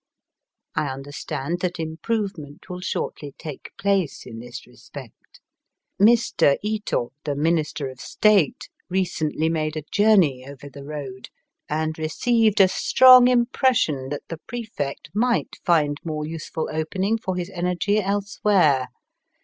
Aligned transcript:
I 0.73 0.87
understand 0.87 1.59
that 1.59 1.79
improvement 1.79 2.67
will 2.67 2.79
shortly 2.79 3.35
take 3.37 3.69
place 3.77 4.25
in 4.25 4.39
this 4.39 4.65
respect. 4.65 5.39
Mr. 6.01 6.57
Ito, 6.63 7.11
the 7.23 7.35
Minister 7.35 7.87
of 7.87 8.01
State, 8.01 8.67
recently 8.89 9.47
made 9.47 9.77
a 9.77 9.83
journey 9.91 10.43
over 10.43 10.69
the 10.69 10.83
road, 10.83 11.29
and 11.69 11.99
re 11.99 12.05
ceived 12.07 12.59
a 12.59 12.67
strong 12.67 13.27
impression 13.27 14.09
that 14.09 14.23
the 14.27 14.39
Prefect 14.47 15.11
might 15.13 15.57
find 15.63 15.99
more 16.03 16.25
useful 16.25 16.67
opening 16.73 17.19
for 17.19 17.35
his 17.35 17.51
energy 17.51 18.01
elsewhere. 18.01 18.87